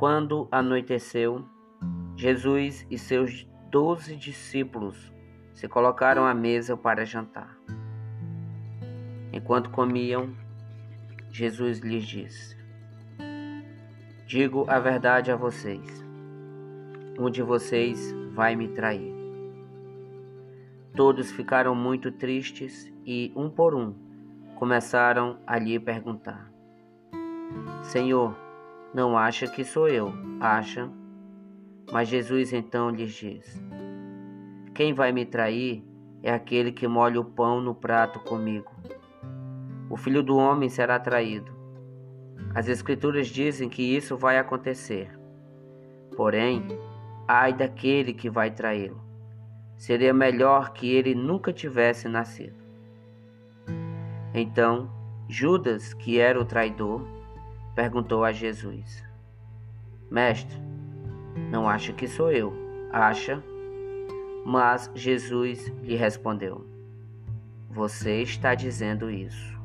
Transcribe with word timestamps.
Quando 0.00 0.48
anoiteceu, 0.50 1.44
Jesus 2.16 2.86
e 2.90 2.96
seus 2.96 3.46
doze 3.70 4.16
discípulos 4.16 5.12
se 5.52 5.68
colocaram 5.68 6.24
à 6.24 6.32
mesa 6.32 6.74
para 6.74 7.04
jantar. 7.04 7.54
Enquanto 9.30 9.68
comiam, 9.68 10.34
Jesus 11.30 11.80
lhes 11.80 12.02
disse: 12.02 12.56
Digo 14.26 14.64
a 14.70 14.78
verdade 14.78 15.30
a 15.30 15.36
vocês. 15.36 16.02
Um 17.18 17.28
de 17.28 17.42
vocês 17.42 18.10
vai 18.32 18.56
me 18.56 18.68
trair. 18.68 19.12
Todos 20.96 21.30
ficaram 21.30 21.74
muito 21.74 22.10
tristes 22.10 22.90
e, 23.04 23.30
um 23.36 23.50
por 23.50 23.74
um, 23.74 23.94
começaram 24.54 25.36
a 25.46 25.58
lhe 25.58 25.78
perguntar: 25.78 26.50
Senhor, 27.82 28.34
não 28.92 29.16
acha 29.16 29.46
que 29.46 29.64
sou 29.64 29.88
eu? 29.88 30.12
Acha? 30.40 30.90
Mas 31.92 32.08
Jesus 32.08 32.52
então 32.52 32.90
lhes 32.90 33.12
diz: 33.12 33.62
Quem 34.74 34.92
vai 34.92 35.12
me 35.12 35.24
trair 35.24 35.84
é 36.22 36.32
aquele 36.32 36.72
que 36.72 36.88
molha 36.88 37.20
o 37.20 37.24
pão 37.24 37.60
no 37.60 37.74
prato 37.74 38.20
comigo. 38.20 38.70
O 39.88 39.96
filho 39.96 40.22
do 40.22 40.36
homem 40.36 40.68
será 40.68 40.98
traído. 40.98 41.52
As 42.54 42.68
Escrituras 42.68 43.28
dizem 43.28 43.68
que 43.68 43.82
isso 43.82 44.16
vai 44.16 44.38
acontecer. 44.38 45.16
Porém, 46.16 46.66
ai 47.28 47.52
daquele 47.52 48.12
que 48.12 48.28
vai 48.28 48.50
traí-lo. 48.50 49.00
Seria 49.76 50.12
melhor 50.12 50.72
que 50.72 50.92
ele 50.92 51.14
nunca 51.14 51.52
tivesse 51.52 52.08
nascido. 52.08 52.58
Então, 54.34 54.90
Judas, 55.28 55.94
que 55.94 56.18
era 56.18 56.40
o 56.40 56.44
traidor, 56.44 57.19
perguntou 57.74 58.24
a 58.24 58.32
Jesus: 58.32 59.02
Mestre, 60.10 60.56
não 61.50 61.68
acha 61.68 61.92
que 61.92 62.08
sou 62.08 62.32
eu? 62.32 62.52
Acha? 62.92 63.42
Mas 64.44 64.90
Jesus 64.94 65.66
lhe 65.82 65.96
respondeu: 65.96 66.66
Você 67.68 68.22
está 68.22 68.54
dizendo 68.54 69.10
isso. 69.10 69.59